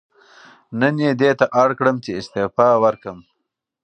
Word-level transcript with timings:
نن 0.79 0.95
یې 1.03 1.11
دې 1.19 1.31
ته 1.39 1.45
اړ 1.63 1.69
کړم 1.79 1.95
چې 2.03 2.11
استعفا 2.19 2.69
ورکړم. 2.83 3.17